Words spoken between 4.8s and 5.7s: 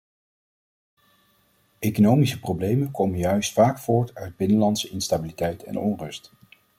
instabiliteit